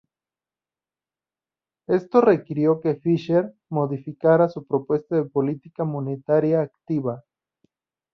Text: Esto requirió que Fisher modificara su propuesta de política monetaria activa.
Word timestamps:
Esto 1.87 2.21
requirió 2.21 2.79
que 2.81 2.95
Fisher 2.95 3.53
modificara 3.69 4.49
su 4.49 4.65
propuesta 4.65 5.15
de 5.15 5.25
política 5.29 5.83
monetaria 5.83 6.63
activa. 6.63 7.23